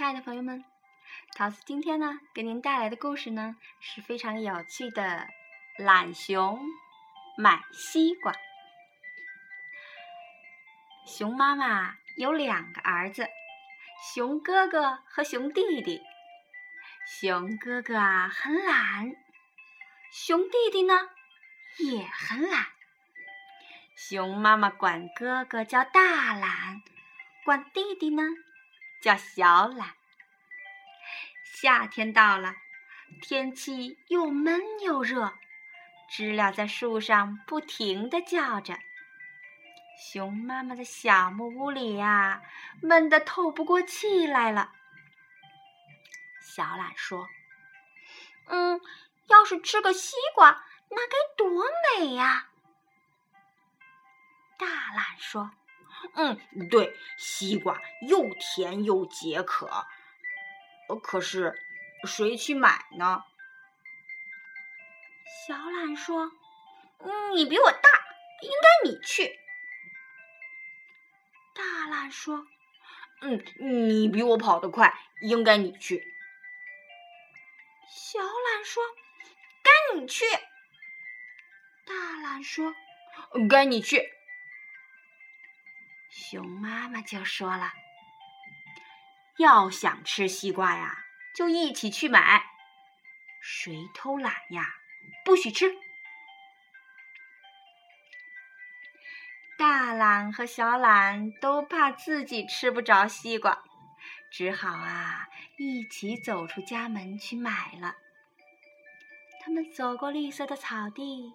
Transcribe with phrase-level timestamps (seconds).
[0.00, 0.64] 亲爱的朋友们，
[1.36, 5.28] 桃子今天呢给您带来的故事呢是非常有趣的
[5.84, 6.58] 《懒熊
[7.36, 8.32] 买西瓜》。
[11.06, 13.28] 熊妈妈有两个儿子，
[14.14, 16.00] 熊哥哥和熊弟弟。
[17.20, 19.14] 熊哥哥啊很懒，
[20.10, 20.94] 熊弟弟呢
[21.76, 22.68] 也很懒。
[23.94, 26.80] 熊妈妈管哥哥叫大懒，
[27.44, 28.22] 管弟弟呢。
[29.00, 29.94] 叫小懒。
[31.44, 32.54] 夏天到了，
[33.22, 35.32] 天气又闷又热，
[36.08, 38.78] 知了在树上不停地叫着。
[39.98, 42.40] 熊妈妈的小木屋里呀，
[42.80, 44.72] 闷得透不过气来了。
[46.40, 47.28] 小懒说
[48.48, 48.80] ：“嗯，
[49.26, 51.64] 要是吃个西瓜，那该多
[51.98, 52.48] 美呀！”
[54.58, 55.50] 大懒说。
[56.14, 59.86] 嗯，对，西瓜又甜又解渴。
[61.02, 61.58] 可是，
[62.04, 63.22] 谁去买呢？
[65.46, 66.32] 小懒说
[67.34, 67.78] ：“你比我大，
[68.42, 69.38] 应该你去。”
[71.54, 72.46] 大懒说
[73.22, 76.04] ：“嗯，你比我跑得快，应该你去。”
[77.88, 78.82] 小懒说
[79.62, 80.24] ：“该你去。”
[81.86, 82.74] 大懒说
[83.48, 84.12] ：“该你去。”
[86.10, 87.72] 熊妈妈就说了
[89.38, 92.44] ：“要想吃西瓜呀，就一起去买。
[93.40, 94.74] 谁偷懒呀，
[95.24, 95.72] 不许吃。”
[99.56, 103.62] 大懒和小懒都怕自己吃不着西瓜，
[104.32, 107.94] 只好啊一起走出家门去买了。
[109.42, 111.34] 他们走过绿色的草地，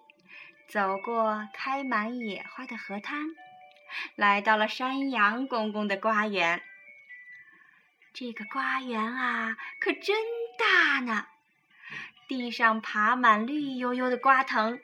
[0.68, 3.26] 走过开满野花的河滩。
[4.14, 6.62] 来到了山羊公公的瓜园。
[8.12, 10.16] 这个瓜园啊，可真
[10.58, 11.26] 大呢！
[12.28, 14.80] 地上爬满绿油油的瓜藤，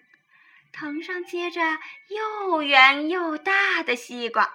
[0.72, 1.60] 藤上结着
[2.08, 4.54] 又圆又大的西瓜。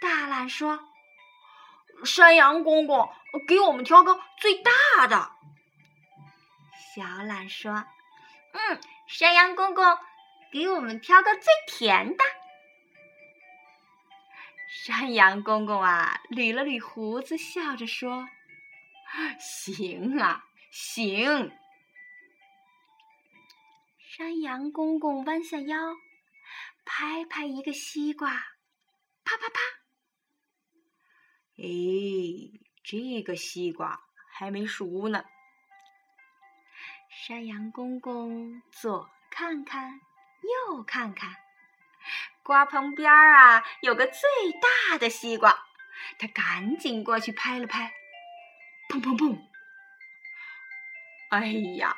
[0.00, 0.88] 大懒说
[2.04, 3.10] ：“山羊公公，
[3.48, 5.32] 给我们挑个最大的。”
[6.94, 7.84] 小懒说
[8.52, 9.98] ：“嗯，山羊公公，
[10.52, 12.24] 给我们挑个最甜的。”
[14.68, 18.28] 山羊公公啊，捋了捋胡子，笑着说
[19.40, 21.50] ：“行啊，行。”
[23.98, 25.96] 山羊公公弯下腰，
[26.84, 28.30] 拍拍一个西瓜，
[29.24, 29.58] 啪啪啪。
[31.56, 31.64] 哎，
[32.84, 33.98] 这个西瓜
[34.32, 35.24] 还没熟呢。
[37.10, 39.98] 山羊公公左看看，
[40.42, 41.34] 右看看。
[42.42, 44.20] 瓜棚边儿啊，有个最
[44.90, 45.66] 大的西瓜，
[46.18, 47.92] 他赶紧过去拍了拍，
[48.88, 49.38] 砰砰砰！
[51.30, 51.46] 哎
[51.76, 51.96] 呀，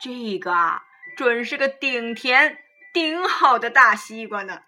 [0.00, 0.84] 这个啊，
[1.16, 4.62] 准是个顶甜顶好的大西瓜呢。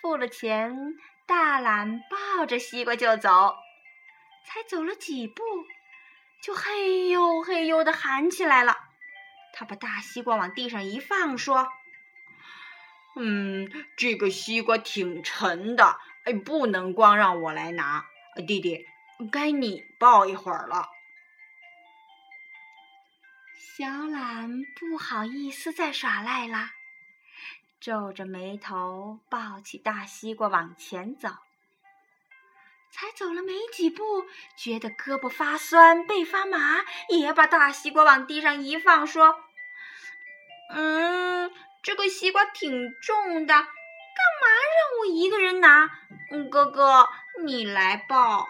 [0.00, 3.56] 付了钱，大懒抱着西瓜就走，
[4.44, 5.44] 才走了几步，
[6.42, 8.76] 就嘿呦嘿呦的喊起来了。
[9.54, 11.68] 他把大西瓜往地上一放，说。
[13.14, 18.06] 嗯，这个西瓜挺沉的，哎，不能光让我来拿。
[18.46, 18.86] 弟弟，
[19.30, 20.88] 该你抱一会儿了。
[23.76, 26.72] 小懒不好意思再耍赖啦，
[27.80, 31.28] 皱着眉头抱起大西瓜往前走。
[32.90, 39.36] 才走了没几步，觉得胳膊发酸、背发麻，也把大西瓜往地上一放，说
[40.74, 41.50] ：“嗯。”
[41.82, 45.90] 这个西瓜挺重的，干嘛让我一个人拿？
[46.50, 47.08] 哥哥，
[47.44, 48.48] 你来抱。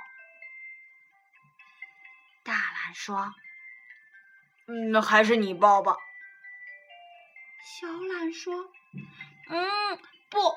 [2.44, 3.34] 大懒说
[4.69, 5.97] ：“嗯，那还是你抱吧。”
[7.81, 8.71] 小懒说
[9.48, 9.98] ：“嗯，
[10.28, 10.50] 不，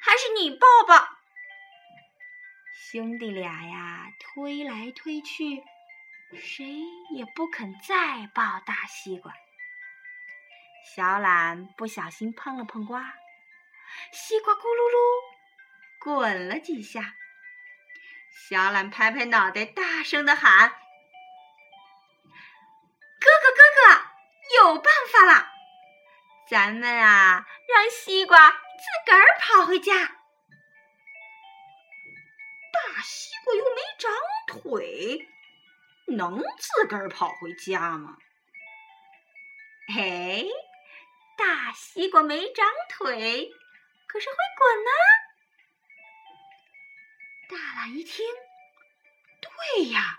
[0.00, 1.18] 还是你抱吧。”
[2.90, 5.62] 兄弟俩呀，推来推去，
[6.34, 6.64] 谁
[7.14, 9.34] 也不肯再抱大西瓜。
[10.94, 13.14] 小懒不小心碰了碰瓜，
[14.12, 14.98] 西瓜咕噜噜
[16.00, 17.14] 滚了几下。
[18.48, 20.70] 小懒拍拍脑袋，大声的喊
[23.20, 24.06] ：“哥哥，哥哥，
[24.58, 25.50] 有办法了！
[26.48, 28.56] 咱们啊，让西瓜自
[29.10, 29.92] 个儿跑回家。
[32.72, 34.12] 大西瓜又没长
[34.46, 35.28] 腿，
[36.16, 38.16] 能自个儿跑回家吗？”
[39.94, 40.48] 嘿。
[41.36, 43.50] 大西瓜没长腿，
[44.06, 44.90] 可是会滚呢。
[47.48, 48.24] 大懒一听，
[49.40, 50.18] 对呀，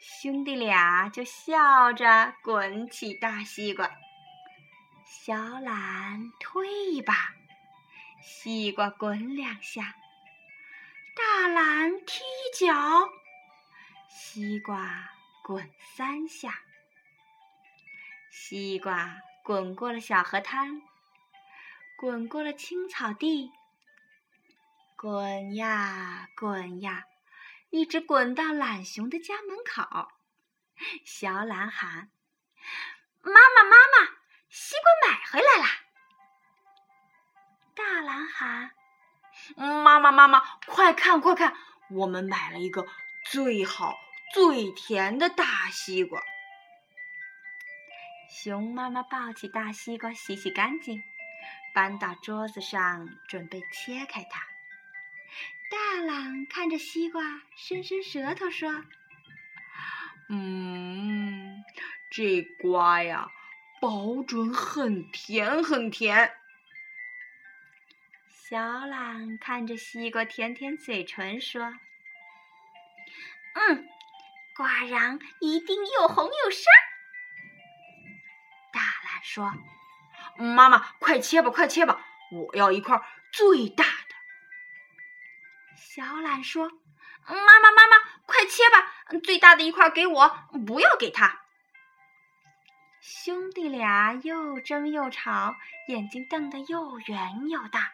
[0.00, 3.90] 兄弟俩就笑着滚起大西瓜。
[5.06, 7.32] 小懒推一把，
[8.22, 9.82] 西瓜滚两下；
[11.14, 13.08] 大懒踢一脚，
[14.10, 15.08] 西瓜
[15.42, 16.58] 滚三下。
[18.30, 20.80] 西瓜滚过了小河滩，
[21.98, 23.52] 滚过了青草地，
[24.96, 27.04] 滚呀滚呀，
[27.68, 30.08] 一直滚到懒熊的家门口。
[31.04, 32.08] 小懒喊
[33.20, 34.16] ：“妈妈，妈妈，
[34.48, 35.68] 西瓜买回来啦！”
[37.76, 38.70] 大懒喊
[39.84, 41.54] ：“妈妈，妈妈，快看快看，
[41.90, 42.86] 我们买了一个
[43.30, 43.94] 最好
[44.32, 46.22] 最甜的大西瓜。”
[48.36, 51.00] 熊妈妈抱起大西瓜，洗洗干净，
[51.72, 54.44] 搬到桌子上，准备切开它。
[55.70, 57.22] 大狼看着西瓜，
[57.56, 58.84] 伸伸舌头说
[60.28, 61.62] ：“嗯，
[62.10, 63.30] 这瓜呀，
[63.80, 66.34] 保准很甜很甜。”
[68.28, 71.62] 小懒看着西瓜，舔舔嘴唇说
[73.54, 73.88] ：“嗯，
[74.56, 76.68] 瓜瓤一定又红又沙。”
[79.34, 79.52] 说
[80.38, 81.98] ：“妈妈，快切吧，快切吧！
[82.30, 83.02] 我要一块
[83.32, 84.14] 最大的。”
[85.76, 86.70] 小懒说
[87.26, 87.96] ：“妈妈，妈妈，
[88.26, 88.92] 快切吧！
[89.24, 90.28] 最大的一块给我，
[90.64, 91.40] 不要给他。”
[93.02, 95.56] 兄弟俩又争又吵，
[95.88, 97.90] 眼睛瞪得又圆又大，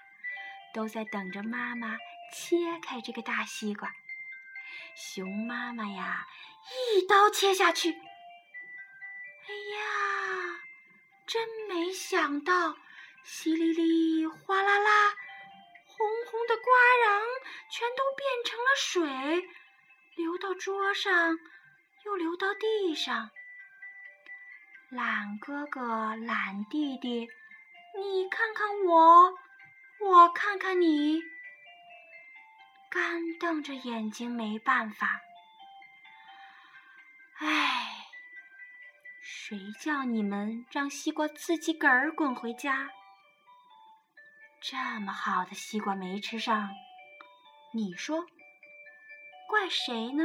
[0.75, 1.97] 都在等着妈妈
[2.35, 3.91] 切开这个大西瓜。
[4.95, 6.27] 熊妈妈呀，
[6.95, 10.10] 一刀切下去，哎呀！
[11.33, 12.71] 真没想到，
[13.25, 15.15] 淅沥沥，哗啦啦，
[15.87, 16.73] 红红的瓜
[17.05, 17.23] 瓤
[17.71, 19.49] 全都变成了水，
[20.17, 21.39] 流到桌上，
[22.05, 23.31] 又流到地上。
[24.89, 27.29] 懒哥哥、懒弟弟，
[27.97, 29.33] 你看看我，
[30.01, 31.23] 我看看你，
[32.91, 35.21] 干瞪着眼睛没办法。
[37.39, 37.80] 唉。
[39.51, 42.89] 谁叫你们让西瓜自己个儿滚回家？
[44.61, 46.71] 这么好的西瓜没吃上，
[47.75, 48.25] 你说
[49.49, 50.23] 怪谁呢？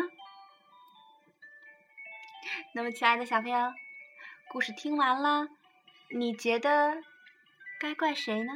[2.75, 3.73] 那么，亲爱的小朋友，
[4.51, 5.47] 故事听完了，
[6.11, 7.01] 你觉得
[7.79, 8.53] 该怪谁呢？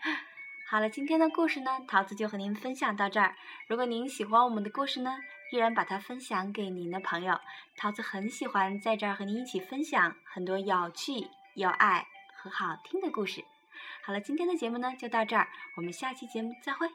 [0.70, 3.36] 好了，今天的故事呢，桃子就和您分享到这儿。
[3.68, 5.18] 如果您喜欢我们的故事呢？
[5.52, 7.38] 依然把它分享给您的朋友，
[7.76, 12.06] 桃子很喜欢在这儿和您一起分享很多有趣、有爱
[12.36, 13.44] 和好听的故事。
[14.02, 16.88] 好了，今天的节目呢就到这儿，我们下期节目再会。